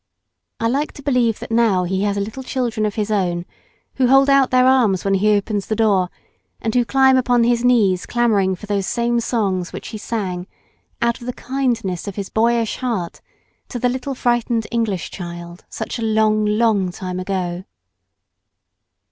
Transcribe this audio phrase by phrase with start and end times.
[0.59, 3.45] I like to believe that now he has little children of his own,
[3.97, 6.09] who hold out their arms when he opens the door,
[6.59, 10.47] and who climb upon his knees clamouring for those same songs which be sang,
[11.03, 13.21] out of the kindness of his boyish heart,
[13.69, 17.63] to the little frightened English child, such a long, long time ago.